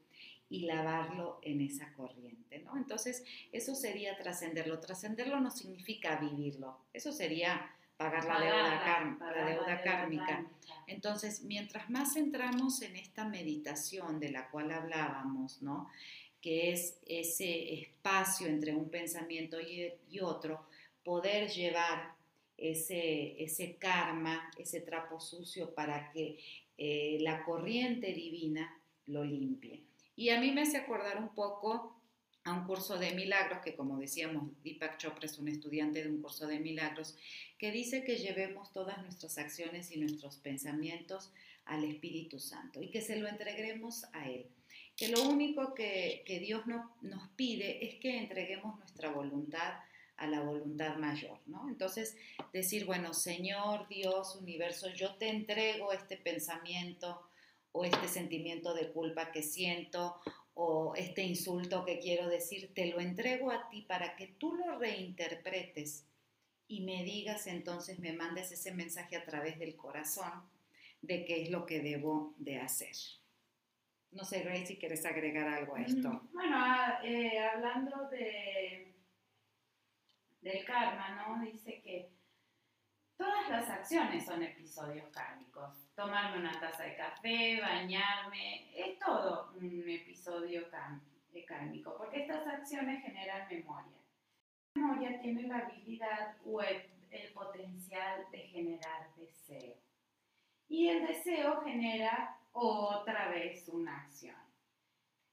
y 0.50 0.62
lavarlo 0.62 1.40
en 1.42 1.62
esa 1.62 1.92
corriente, 1.94 2.60
¿no? 2.60 2.78
Entonces, 2.78 3.24
eso 3.52 3.74
sería 3.74 4.16
trascenderlo. 4.18 4.80
Trascenderlo 4.80 5.40
no 5.40 5.50
significa 5.50 6.18
vivirlo, 6.18 6.78
eso 6.94 7.12
sería 7.12 7.72
pagar 7.98 8.26
la 8.26 8.40
deuda, 8.40 9.18
la 9.20 9.46
deuda 9.46 9.82
kármica. 9.82 10.46
Entonces, 10.88 11.44
mientras 11.44 11.90
más 11.90 12.16
entramos 12.16 12.82
en 12.82 12.96
esta 12.96 13.26
meditación 13.26 14.20
de 14.20 14.32
la 14.32 14.50
cual 14.50 14.72
hablábamos, 14.72 15.62
¿no? 15.62 15.90
que 16.44 16.74
es 16.74 17.00
ese 17.06 17.74
espacio 17.74 18.48
entre 18.48 18.76
un 18.76 18.90
pensamiento 18.90 19.62
y, 19.62 20.20
otro, 20.20 20.68
poder 21.02 21.50
llevar 21.50 22.16
ese, 22.58 23.42
ese, 23.42 23.78
karma, 23.78 24.52
ese 24.58 24.82
trapo 24.82 25.22
sucio 25.22 25.74
para 25.74 26.12
que 26.12 26.38
eh, 26.78 27.18
la 27.22 27.46
corriente 27.46 28.12
divina 28.12 28.78
lo 29.06 29.24
limpie. 29.24 29.84
Y 30.18 30.32
a 30.32 30.40
mí 30.42 30.52
me 30.52 30.64
hace 30.64 30.76
acordar 30.76 31.18
un 31.18 31.30
poco 31.30 31.96
a 32.44 32.54
un 32.54 32.66
curso 32.66 32.98
de 32.98 33.14
milagros, 33.14 33.60
que 33.64 33.76
como 33.76 33.98
decíamos, 33.98 34.50
Deepak 34.64 34.98
Chopra 34.98 35.26
es 35.26 35.40
un 35.40 35.48
estudiante 35.48 36.04
de 36.04 36.10
un 36.10 36.22
curso 36.22 36.48
de 36.48 36.60
milagros, 36.60 37.16
que 37.58 37.72
dice 37.72 38.04
que 38.04 38.18
llevemos 38.18 38.72
todas 38.74 39.02
nuestras 39.02 39.38
acciones 39.38 39.92
y 39.92 40.00
nuestros 40.00 40.38
pensamientos 40.38 41.32
al 41.66 41.86
Espíritu 41.86 42.40
Santo 42.40 42.82
y 42.82 42.90
que 42.90 43.02
se 43.02 43.16
lo 43.16 43.28
entreguemos 43.28 44.04
a 44.14 44.30
Él 44.30 44.48
que 44.96 45.08
lo 45.10 45.24
único 45.24 45.74
que, 45.74 46.24
Dios 46.42 46.66
nos 46.66 47.30
pide 47.36 47.86
es 47.86 47.96
que 47.96 48.18
entreguemos 48.18 48.78
nuestra 48.80 49.10
voluntad 49.10 49.74
a 50.18 50.28
la 50.28 50.42
voluntad 50.42 50.98
mayor, 50.98 51.40
¿no? 51.48 51.68
Entonces, 51.68 52.16
decir, 52.54 52.86
bueno, 52.86 53.14
Señor, 53.14 53.88
Dios, 53.88 54.36
universo, 54.36 54.90
yo 54.90 55.16
te 55.16 55.30
entrego 55.30 55.92
este 55.92 56.18
pensamiento 56.18 57.22
o 57.72 57.84
este 57.84 58.08
sentimiento 58.08 58.76
de 58.76 58.92
culpa 58.92 59.32
que 59.32 59.42
siento 59.42 60.22
o 60.56 60.94
este 60.96 61.24
insulto 61.24 61.84
que 61.86 62.00
quiero 62.00 62.28
decir, 62.28 62.74
te 62.74 62.88
lo 62.88 63.00
entrego 63.00 63.52
a 63.52 63.70
ti 63.70 63.82
para 63.82 64.16
que 64.16 64.28
tú 64.28 64.54
lo 64.56 64.78
reinterpretes 64.78 66.06
y 66.68 66.82
me 66.82 67.04
digas 67.04 67.48
entonces, 67.48 68.00
me 68.00 68.14
mandes 68.14 68.52
ese 68.52 68.74
mensaje 68.74 69.16
a 69.16 69.26
través 69.26 69.60
del 69.60 69.76
corazón 69.76 70.50
de 71.02 71.26
qué 71.26 71.44
es 71.44 71.52
lo 71.52 71.66
que 71.66 71.82
debo 71.82 72.34
de 72.38 72.60
hacer. 72.60 72.96
No 74.12 74.24
sé, 74.24 74.42
Grace, 74.42 74.68
si 74.68 74.78
quieres 74.78 75.06
agregar 75.06 75.48
algo 75.48 75.76
a 75.76 75.82
esto. 75.82 76.22
Bueno, 76.32 76.56
ah, 76.56 77.00
eh, 77.04 77.40
hablando 77.40 78.08
de, 78.10 78.96
del 80.42 80.66
karma, 80.66 81.28
¿no? 81.28 81.44
Dice 81.44 81.82
que 81.82 82.12
todas 83.18 83.50
las 83.50 83.70
acciones 83.70 84.26
son 84.26 84.44
episodios 84.44 85.10
kármicos. 85.10 85.90
Tomarme 85.96 86.40
una 86.40 86.60
taza 86.60 86.84
de 86.84 86.96
café, 86.96 87.60
bañarme, 87.60 88.72
es 88.76 89.00
todo 89.00 89.54
un 89.56 89.83
episodio 90.54 91.46
kármico, 91.46 91.96
porque 91.98 92.22
estas 92.22 92.46
acciones 92.48 93.04
generan 93.04 93.48
memoria. 93.50 93.98
La 94.76 94.82
memoria 94.82 95.22
tiene 95.22 95.44
la 95.44 95.58
habilidad 95.60 96.38
o 96.46 96.62
el 96.62 97.34
potencial 97.34 98.26
de 98.32 98.40
generar 98.40 99.14
deseo. 99.16 99.76
Y 100.68 100.88
el 100.88 101.08
deseo 101.08 101.62
genera 101.62 102.40
otra 102.52 103.30
vez 103.30 103.68
una 103.70 104.02
acción. 104.02 104.36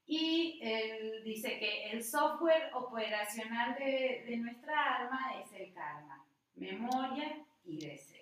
Y 0.07 0.59
él 0.63 1.23
dice 1.25 1.59
que 1.59 1.91
el 1.91 2.03
software 2.03 2.71
operacional 2.75 3.77
de, 3.77 4.37
nuestra 4.39 4.97
alma 4.97 5.35
es 5.41 5.53
el 5.53 5.73
karma, 5.73 6.27
memoria 6.57 7.45
y 7.65 7.79
deseo. 7.79 8.20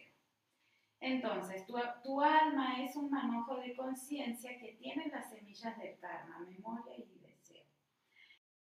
Entonces, 1.00 1.64
tu, 1.67 2.21
alma 2.21 2.83
es 2.83 2.97
un 2.97 3.11
manojo 3.11 3.57
de 3.57 3.76
conciencia 3.76 4.59
que 4.59 4.73
tiene 4.81 5.07
las 5.09 5.31
semillas 5.31 5.78
del 5.78 5.99
karma, 5.99 6.40
memoria 6.40 6.97
y 6.97 7.19
deseo. 7.21 7.64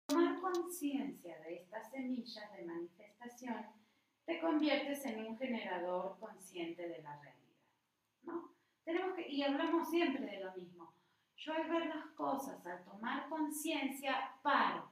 Tomar 0.07 0.41
conciencia 0.41 1.39
de 1.41 1.57
estas 1.57 1.91
semillas 1.91 2.53
de 2.57 2.65
manifestación 2.65 3.67
te 4.25 4.41
conviertes 4.41 5.05
en 5.07 5.27
un 5.27 5.39
generador 5.39 6.19
consciente 6.19 6.89
de 6.89 7.03
la 7.03 7.17
realidad, 7.21 7.57
¿no? 8.23 8.55
Tenemos 8.85 9.15
que, 9.15 9.29
y 9.29 9.43
hablamos 9.43 9.89
siempre 9.89 10.27
de 10.27 10.45
lo 10.45 10.53
mismo. 10.55 10.93
Yo 11.37 11.53
al 11.53 11.69
ver 11.69 11.87
las 11.87 12.07
cosas, 12.15 12.67
al 12.67 12.85
tomar 12.85 13.29
conciencia, 13.29 14.39
paro. 14.43 14.91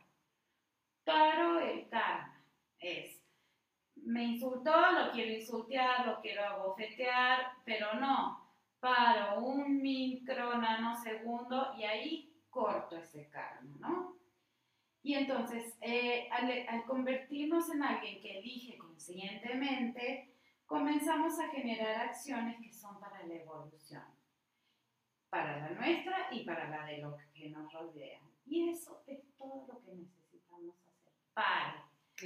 Paro 1.04 1.60
el 1.60 1.88
karma. 1.88 2.44
Es, 2.78 3.21
me 4.04 4.24
insultó, 4.24 4.74
lo 4.92 5.10
quiero 5.12 5.32
insultear, 5.32 6.06
lo 6.06 6.20
quiero 6.20 6.44
abofetear, 6.44 7.52
pero 7.64 7.94
no. 7.94 8.40
Paro 8.80 9.40
un 9.40 9.80
micro 9.80 10.58
nanosegundo 10.58 11.74
y 11.76 11.84
ahí 11.84 12.34
corto 12.50 12.96
ese 12.96 13.28
karma, 13.28 13.76
¿no? 13.78 14.16
Y 15.04 15.14
entonces, 15.14 15.76
eh, 15.80 16.28
al 16.30 16.84
convertirnos 16.84 17.70
en 17.70 17.82
alguien 17.82 18.20
que 18.20 18.38
elige 18.38 18.78
conscientemente, 18.78 20.32
comenzamos 20.66 21.38
a 21.40 21.48
generar 21.48 22.08
acciones 22.08 22.60
que 22.60 22.72
son 22.72 22.98
para 23.00 23.22
la 23.26 23.34
evolución, 23.34 24.04
para 25.28 25.58
la 25.58 25.70
nuestra 25.70 26.28
y 26.30 26.44
para 26.44 26.68
la 26.68 26.86
de 26.86 26.98
los 26.98 27.20
que 27.34 27.50
nos 27.50 27.72
rodean. 27.72 28.22
Y 28.46 28.68
eso 28.68 29.02
es 29.06 29.20
todo 29.36 29.66
lo 29.66 29.80
que 29.82 29.92
necesitamos. 29.92 30.21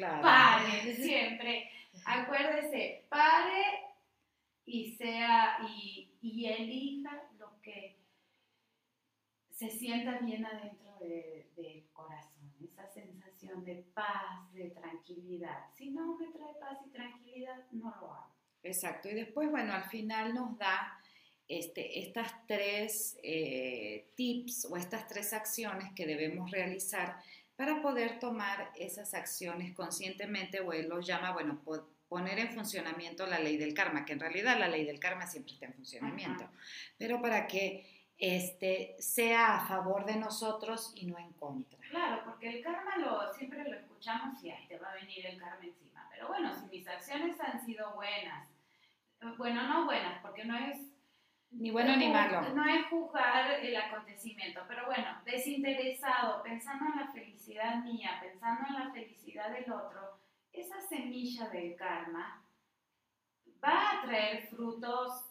Pare. 0.01 0.23
Pare, 0.23 0.95
siempre. 0.97 1.71
Acuérdese, 2.05 3.07
pare 3.09 3.87
y 4.65 4.95
sea 4.97 5.59
y, 5.69 6.11
y 6.21 6.47
elija 6.47 7.23
lo 7.39 7.61
que 7.63 7.97
se 9.51 9.71
sienta 9.71 10.19
bien 10.19 10.45
adentro 10.45 10.99
del 11.01 11.89
corazón, 11.93 12.53
esa 12.63 12.87
sensación 12.89 13.65
de 13.65 13.77
paz, 13.95 14.53
de 14.53 14.71
tranquilidad. 14.71 15.71
Si 15.75 15.91
no 15.91 16.17
me 16.19 16.27
trae 16.29 16.55
paz 16.61 16.79
y 16.87 16.91
tranquilidad, 16.91 17.65
no 17.73 17.89
lo 18.01 18.13
hago. 18.13 18.37
Exacto. 18.63 19.09
Y 19.09 19.15
después, 19.15 19.51
bueno, 19.51 19.73
al 19.73 19.85
final 19.85 20.35
nos 20.35 20.59
da 20.59 21.01
este, 21.49 22.01
estas 22.01 22.47
tres 22.47 23.19
eh, 23.23 24.11
tips 24.15 24.67
o 24.67 24.77
estas 24.77 25.07
tres 25.07 25.33
acciones 25.33 25.93
que 25.95 26.05
debemos 26.05 26.51
realizar 26.51 27.17
para 27.57 27.81
poder 27.81 28.19
tomar 28.19 28.71
esas 28.77 29.15
acciones 29.15 29.75
conscientemente, 29.75 30.61
o 30.61 30.73
él 30.73 30.89
lo 30.89 31.01
llama, 31.01 31.33
bueno, 31.33 31.61
poner 32.09 32.39
en 32.39 32.53
funcionamiento 32.53 33.27
la 33.27 33.39
ley 33.39 33.57
del 33.57 33.75
karma, 33.75 34.05
que 34.05 34.13
en 34.13 34.21
realidad 34.21 34.59
la 34.59 34.69
ley 34.69 34.85
del 34.85 35.01
karma 35.01 35.27
siempre 35.27 35.55
está 35.55 35.67
en 35.67 35.75
funcionamiento, 35.75 36.49
pero 36.99 37.21
para 37.21 37.47
que 37.47 37.87
este, 38.19 38.95
sea 38.99 39.57
a 39.57 39.67
favor 39.67 40.05
de 40.05 40.17
nosotros 40.17 40.93
y 40.95 41.07
no 41.07 41.19
en 41.19 41.33
contra. 41.33 41.79
Claro, 41.91 42.23
porque 42.25 42.49
el 42.49 42.63
karma 42.63 42.97
lo, 42.99 43.33
siempre 43.35 43.65
lo 43.65 43.77
escuchamos 43.77 44.43
y 44.43 44.51
ahí 44.51 44.67
te 44.69 44.79
va 44.79 44.91
a 44.91 44.95
venir 44.95 45.27
el 45.27 45.39
karma 45.39 45.65
encima. 45.65 46.09
Pero 46.11 46.29
bueno, 46.29 46.55
si 46.55 46.67
mis 46.67 46.87
acciones 46.89 47.39
han 47.41 47.65
sido 47.65 47.95
buenas, 47.95 48.49
bueno, 49.39 49.67
no 49.67 49.85
buenas, 49.85 50.21
porque 50.23 50.45
no 50.45 50.57
es 50.57 50.79
ni 51.51 51.71
bueno 51.71 51.97
ni 51.97 52.09
malo. 52.09 52.43
No 52.55 52.65
es 52.67 52.87
juzgar 52.87 53.53
el 53.53 53.77
acontecimiento, 53.77 54.63
pero 54.69 54.87
bueno, 54.87 55.21
desinteresado, 55.25 56.43
pensando 56.43 56.87
en 56.93 57.01
la 57.01 57.13
felicidad 57.13 57.83
mía, 57.83 58.19
pensando 58.21 58.67
en 58.69 58.87
la 58.87 58.93
felicidad 58.93 59.51
del 59.51 59.71
otro, 59.71 60.19
esa 60.53 60.81
semilla 60.81 61.49
del 61.49 61.77
karma 61.77 62.43
va 63.63 63.91
a 63.91 64.03
traer 64.03 64.47
frutos 64.49 65.25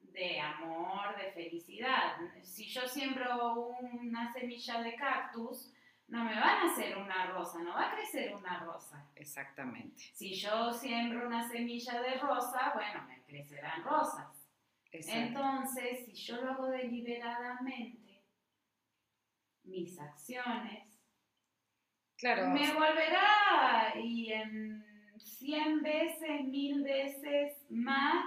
de 0.00 0.40
amor, 0.40 1.16
de 1.16 1.30
felicidad. 1.32 2.16
Si 2.42 2.66
yo 2.68 2.86
siembro 2.88 3.68
una 3.80 4.32
semilla 4.32 4.82
de 4.82 4.94
cactus, 4.96 5.72
no 6.08 6.24
me 6.24 6.34
van 6.34 6.60
a 6.60 6.72
hacer 6.72 6.96
una 6.96 7.26
rosa, 7.26 7.62
no 7.62 7.74
va 7.74 7.88
a 7.88 7.94
crecer 7.94 8.34
una 8.34 8.60
rosa. 8.60 9.04
Exactamente. 9.14 10.02
Si 10.14 10.34
yo 10.34 10.72
siembro 10.72 11.26
una 11.26 11.46
semilla 11.48 12.00
de 12.00 12.18
rosa, 12.18 12.72
bueno, 12.74 13.04
me 13.08 13.22
crecerán 13.24 13.82
rosas. 13.82 14.45
Entonces, 14.92 16.06
si 16.06 16.14
yo 16.14 16.40
lo 16.40 16.52
hago 16.52 16.66
deliberadamente, 16.68 18.24
mis 19.64 19.98
acciones, 19.98 20.88
claro. 22.16 22.48
me 22.50 22.72
volverá 22.72 23.94
y 24.02 24.32
en 24.32 24.84
100 25.18 25.82
veces, 25.82 26.44
mil 26.44 26.82
veces 26.82 27.54
más 27.68 28.24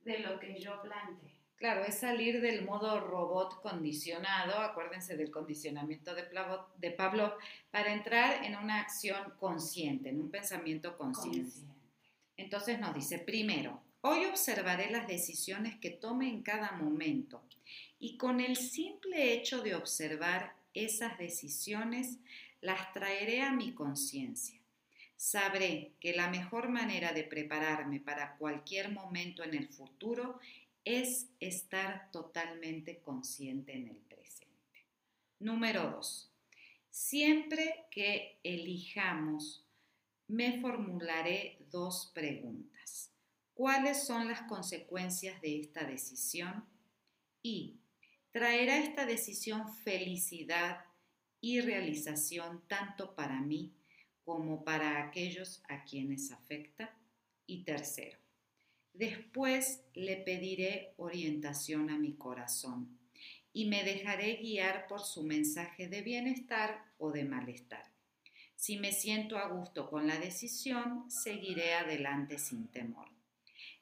de 0.00 0.20
lo 0.20 0.38
que 0.38 0.58
yo 0.60 0.80
planteé. 0.82 1.32
Claro, 1.56 1.84
es 1.84 2.00
salir 2.00 2.40
del 2.40 2.64
modo 2.64 2.98
robot 2.98 3.62
condicionado, 3.62 4.58
acuérdense 4.58 5.16
del 5.16 5.30
condicionamiento 5.30 6.12
de, 6.12 6.24
de 6.78 6.90
Pablo, 6.90 7.36
para 7.70 7.92
entrar 7.92 8.44
en 8.44 8.56
una 8.56 8.80
acción 8.80 9.34
consciente, 9.38 10.08
en 10.08 10.20
un 10.20 10.28
pensamiento 10.28 10.96
consciente. 10.98 11.60
Entonces 12.36 12.80
nos 12.80 12.92
dice, 12.94 13.20
primero, 13.20 13.80
Hoy 14.04 14.24
observaré 14.24 14.90
las 14.90 15.06
decisiones 15.06 15.76
que 15.76 15.90
tome 15.90 16.28
en 16.28 16.42
cada 16.42 16.72
momento 16.72 17.40
y 18.00 18.16
con 18.16 18.40
el 18.40 18.56
simple 18.56 19.32
hecho 19.32 19.62
de 19.62 19.76
observar 19.76 20.56
esas 20.74 21.18
decisiones 21.18 22.18
las 22.60 22.92
traeré 22.92 23.42
a 23.42 23.52
mi 23.52 23.74
conciencia. 23.74 24.58
Sabré 25.16 25.92
que 26.00 26.16
la 26.16 26.28
mejor 26.28 26.68
manera 26.68 27.12
de 27.12 27.22
prepararme 27.22 28.00
para 28.00 28.36
cualquier 28.38 28.90
momento 28.90 29.44
en 29.44 29.54
el 29.54 29.68
futuro 29.68 30.40
es 30.84 31.28
estar 31.38 32.10
totalmente 32.10 32.98
consciente 32.98 33.72
en 33.72 33.86
el 33.86 33.98
presente. 33.98 34.84
Número 35.38 35.92
2. 35.92 36.28
Siempre 36.90 37.84
que 37.88 38.40
elijamos, 38.42 39.64
me 40.26 40.60
formularé 40.60 41.58
dos 41.70 42.10
preguntas. 42.12 43.11
¿Cuáles 43.54 44.04
son 44.04 44.28
las 44.28 44.42
consecuencias 44.42 45.40
de 45.42 45.60
esta 45.60 45.84
decisión? 45.84 46.64
Y 47.42 47.80
¿traerá 48.30 48.78
esta 48.78 49.04
decisión 49.04 49.74
felicidad 49.84 50.86
y 51.40 51.60
realización 51.60 52.62
tanto 52.66 53.14
para 53.14 53.40
mí 53.40 53.74
como 54.24 54.64
para 54.64 55.04
aquellos 55.04 55.62
a 55.68 55.84
quienes 55.84 56.32
afecta? 56.32 56.96
Y 57.46 57.64
tercero, 57.64 58.18
después 58.94 59.84
le 59.92 60.16
pediré 60.16 60.94
orientación 60.96 61.90
a 61.90 61.98
mi 61.98 62.14
corazón 62.14 62.98
y 63.52 63.66
me 63.66 63.84
dejaré 63.84 64.36
guiar 64.36 64.86
por 64.86 65.00
su 65.00 65.24
mensaje 65.24 65.88
de 65.88 66.00
bienestar 66.00 66.86
o 66.96 67.12
de 67.12 67.24
malestar. 67.24 67.92
Si 68.56 68.78
me 68.78 68.92
siento 68.92 69.36
a 69.36 69.48
gusto 69.48 69.90
con 69.90 70.06
la 70.06 70.18
decisión, 70.18 71.10
seguiré 71.10 71.74
adelante 71.74 72.38
sin 72.38 72.68
temor. 72.68 73.11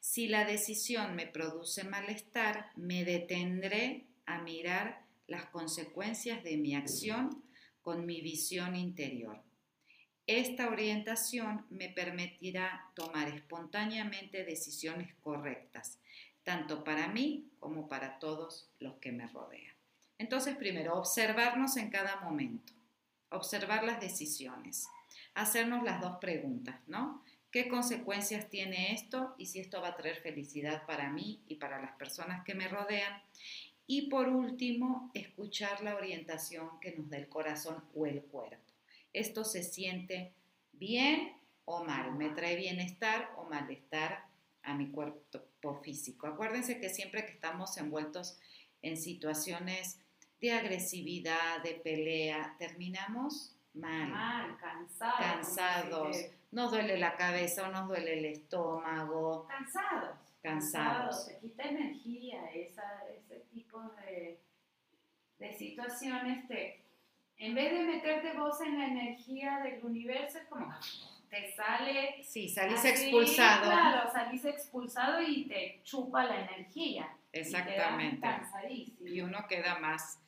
Si 0.01 0.27
la 0.27 0.45
decisión 0.45 1.15
me 1.15 1.27
produce 1.27 1.83
malestar, 1.83 2.71
me 2.75 3.05
detendré 3.05 4.07
a 4.25 4.41
mirar 4.41 5.05
las 5.27 5.45
consecuencias 5.45 6.43
de 6.43 6.57
mi 6.57 6.75
acción 6.75 7.43
con 7.83 8.07
mi 8.07 8.19
visión 8.19 8.75
interior. 8.75 9.39
Esta 10.25 10.69
orientación 10.69 11.65
me 11.69 11.87
permitirá 11.87 12.89
tomar 12.95 13.27
espontáneamente 13.29 14.43
decisiones 14.43 15.13
correctas, 15.21 15.99
tanto 16.43 16.83
para 16.83 17.07
mí 17.07 17.51
como 17.59 17.87
para 17.87 18.17
todos 18.17 18.71
los 18.79 18.95
que 18.95 19.11
me 19.11 19.27
rodean. 19.27 19.75
Entonces, 20.17 20.55
primero, 20.55 20.95
observarnos 20.97 21.77
en 21.77 21.91
cada 21.91 22.21
momento, 22.21 22.73
observar 23.29 23.83
las 23.83 24.01
decisiones, 24.01 24.87
hacernos 25.35 25.83
las 25.83 26.01
dos 26.01 26.17
preguntas, 26.19 26.79
¿no? 26.87 27.23
Qué 27.51 27.67
consecuencias 27.67 28.49
tiene 28.49 28.93
esto 28.93 29.35
y 29.37 29.45
si 29.47 29.59
esto 29.59 29.81
va 29.81 29.89
a 29.89 29.97
traer 29.97 30.17
felicidad 30.17 30.85
para 30.85 31.09
mí 31.09 31.41
y 31.47 31.55
para 31.55 31.81
las 31.81 31.95
personas 31.97 32.43
que 32.45 32.55
me 32.55 32.67
rodean. 32.67 33.21
Y 33.87 34.09
por 34.09 34.29
último, 34.29 35.11
escuchar 35.13 35.83
la 35.83 35.95
orientación 35.95 36.79
que 36.79 36.93
nos 36.93 37.09
da 37.09 37.17
el 37.17 37.27
corazón 37.27 37.83
o 37.93 38.05
el 38.05 38.21
cuerpo. 38.23 38.57
Esto 39.11 39.43
se 39.43 39.63
siente 39.63 40.31
bien 40.71 41.33
o 41.65 41.83
mal, 41.83 42.15
me 42.15 42.29
trae 42.29 42.55
bienestar 42.55 43.33
o 43.37 43.43
malestar 43.43 44.25
a 44.63 44.73
mi 44.73 44.89
cuerpo 44.89 45.81
físico. 45.83 46.27
Acuérdense 46.27 46.79
que 46.79 46.89
siempre 46.89 47.25
que 47.25 47.33
estamos 47.33 47.77
envueltos 47.77 48.39
en 48.81 48.95
situaciones 48.95 49.99
de 50.39 50.53
agresividad, 50.53 51.61
de 51.63 51.73
pelea, 51.73 52.55
terminamos 52.57 53.53
mal, 53.73 54.09
mal 54.09 54.57
cansados, 54.57 55.19
cansados 55.19 56.17
nos 56.51 56.71
duele 56.71 56.97
la 56.97 57.15
cabeza 57.15 57.67
o 57.67 57.71
nos 57.71 57.87
duele 57.87 58.19
el 58.19 58.25
estómago. 58.25 59.47
Cansados. 59.47 60.17
Cansados. 60.41 61.25
Se 61.25 61.39
quita 61.39 61.63
energía, 61.63 62.51
esa, 62.51 63.03
ese 63.15 63.41
tipo 63.53 63.81
de, 64.05 64.39
de 65.39 65.53
situaciones. 65.53 66.47
Te, 66.47 66.83
en 67.37 67.55
vez 67.55 67.71
de 67.71 67.83
meterte 67.83 68.33
vos 68.33 68.59
en 68.61 68.77
la 68.77 68.87
energía 68.87 69.59
del 69.63 69.83
universo, 69.83 70.39
es 70.39 70.45
como 70.45 70.73
te 71.29 71.53
sale. 71.53 72.21
Sí, 72.23 72.49
salís 72.49 72.83
expulsado. 72.83 73.63
Claro, 73.63 74.11
salís 74.11 74.43
expulsado 74.43 75.21
y 75.21 75.45
te 75.47 75.79
chupa 75.83 76.25
la 76.25 76.41
energía. 76.41 77.09
Exactamente. 77.31 78.27
Y, 78.69 78.93
y 78.99 79.21
uno 79.21 79.47
queda 79.47 79.79
más 79.79 80.19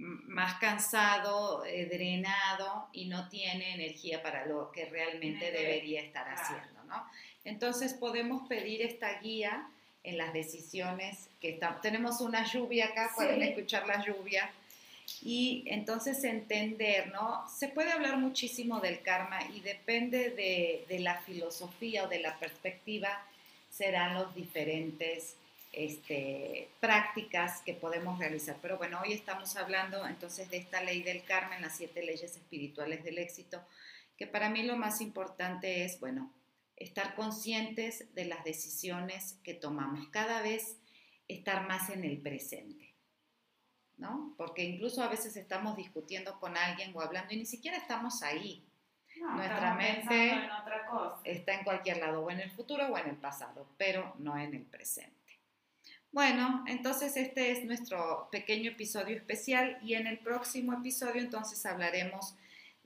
más 0.00 0.58
cansado, 0.58 1.64
eh, 1.66 1.86
drenado 1.86 2.88
y 2.92 3.06
no 3.06 3.28
tiene 3.28 3.74
energía 3.74 4.22
para 4.22 4.46
lo 4.46 4.72
que 4.72 4.86
realmente 4.86 5.52
debería 5.52 6.00
estar 6.00 6.26
haciendo, 6.26 6.82
¿no? 6.84 7.04
Entonces 7.44 7.92
podemos 7.94 8.48
pedir 8.48 8.82
esta 8.82 9.20
guía 9.20 9.68
en 10.02 10.16
las 10.16 10.32
decisiones 10.32 11.28
que 11.40 11.50
estamos. 11.50 11.82
Tenemos 11.82 12.20
una 12.20 12.44
lluvia 12.44 12.86
acá, 12.86 13.12
pueden 13.14 13.42
escuchar 13.42 13.86
la 13.86 14.02
lluvia. 14.04 14.50
Y 15.22 15.64
entonces 15.66 16.22
entender, 16.22 17.12
¿no? 17.12 17.44
Se 17.48 17.68
puede 17.68 17.90
hablar 17.90 18.16
muchísimo 18.16 18.80
del 18.80 19.02
karma 19.02 19.40
y 19.52 19.60
depende 19.60 20.30
de, 20.30 20.84
de 20.88 21.00
la 21.00 21.20
filosofía 21.22 22.04
o 22.04 22.08
de 22.08 22.20
la 22.20 22.38
perspectiva, 22.38 23.26
serán 23.70 24.14
los 24.14 24.34
diferentes 24.34 25.34
este, 25.72 26.70
prácticas 26.80 27.62
que 27.62 27.74
podemos 27.74 28.18
realizar. 28.18 28.56
Pero 28.60 28.78
bueno, 28.78 29.00
hoy 29.02 29.12
estamos 29.12 29.56
hablando 29.56 30.06
entonces 30.06 30.50
de 30.50 30.58
esta 30.58 30.82
ley 30.82 31.02
del 31.02 31.24
karma 31.24 31.56
en 31.56 31.62
las 31.62 31.76
siete 31.76 32.02
leyes 32.02 32.36
espirituales 32.36 33.04
del 33.04 33.18
éxito, 33.18 33.62
que 34.16 34.26
para 34.26 34.50
mí 34.50 34.62
lo 34.62 34.76
más 34.76 35.00
importante 35.00 35.84
es, 35.84 36.00
bueno, 36.00 36.32
estar 36.76 37.14
conscientes 37.14 38.12
de 38.14 38.24
las 38.24 38.42
decisiones 38.44 39.38
que 39.44 39.54
tomamos, 39.54 40.08
cada 40.08 40.42
vez 40.42 40.78
estar 41.28 41.66
más 41.68 41.90
en 41.90 42.04
el 42.04 42.20
presente, 42.20 42.94
¿no? 43.96 44.34
Porque 44.36 44.64
incluso 44.64 45.02
a 45.02 45.08
veces 45.08 45.36
estamos 45.36 45.76
discutiendo 45.76 46.40
con 46.40 46.56
alguien 46.56 46.92
o 46.94 47.00
hablando 47.00 47.32
y 47.32 47.36
ni 47.36 47.46
siquiera 47.46 47.76
estamos 47.76 48.22
ahí. 48.22 48.66
Nuestra 49.20 49.74
mente 49.74 50.32
en 50.32 50.50
otra 50.50 50.86
cosa. 50.86 51.20
está 51.24 51.54
en 51.54 51.64
cualquier 51.64 51.98
lado, 51.98 52.22
o 52.22 52.30
en 52.30 52.40
el 52.40 52.50
futuro 52.50 52.86
o 52.86 52.96
en 52.96 53.08
el 53.08 53.16
pasado, 53.16 53.68
pero 53.76 54.14
no 54.18 54.38
en 54.38 54.54
el 54.54 54.62
presente. 54.62 55.19
Bueno, 56.12 56.64
entonces 56.66 57.16
este 57.16 57.52
es 57.52 57.64
nuestro 57.64 58.28
pequeño 58.32 58.72
episodio 58.72 59.16
especial 59.16 59.78
y 59.82 59.94
en 59.94 60.06
el 60.06 60.18
próximo 60.18 60.72
episodio 60.72 61.20
entonces 61.20 61.64
hablaremos 61.64 62.34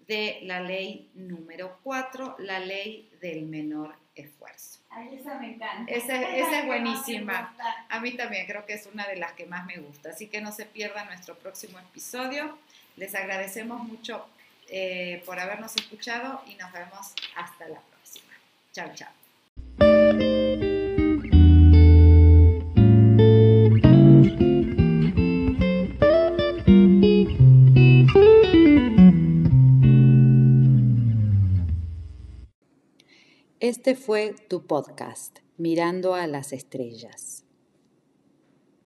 de 0.06 0.40
la 0.42 0.60
ley 0.60 1.10
número 1.14 1.78
4, 1.82 2.37
la 2.40 2.60
ley 2.60 3.10
del 3.20 3.46
menor 3.46 3.96
esfuerzo. 4.14 4.80
Ay, 4.90 5.16
esa 5.18 5.38
me 5.38 5.54
encanta. 5.54 5.90
Esa, 5.90 6.22
esa 6.37 6.60
es 6.60 6.66
buenísima. 6.66 7.54
A 7.88 8.00
mí 8.00 8.12
también 8.12 8.46
creo 8.46 8.66
que 8.66 8.74
es 8.74 8.87
una 8.87 9.06
de 9.06 9.16
las 9.16 9.32
que 9.32 9.46
más 9.46 9.64
me 9.66 9.78
gusta. 9.78 10.10
Así 10.10 10.28
que 10.28 10.40
no 10.40 10.52
se 10.52 10.66
pierda 10.66 11.04
nuestro 11.06 11.34
próximo 11.37 11.78
episodio. 11.78 12.58
Les 12.96 13.14
agradecemos 13.14 13.82
mucho 13.82 14.26
eh, 14.68 15.22
por 15.26 15.40
habernos 15.40 15.74
escuchado 15.76 16.42
y 16.46 16.54
nos 16.56 16.72
vemos 16.72 17.14
hasta 17.37 17.68
la 17.68 17.80
próxima. 17.80 18.32
Chao, 18.72 18.90
chao. 18.94 19.23
Este 33.64 33.94
fue 33.94 34.35
tu 34.50 34.66
podcast, 34.66 35.38
Mirando 35.57 36.12
a 36.12 36.27
las 36.27 36.53
Estrellas. 36.53 37.43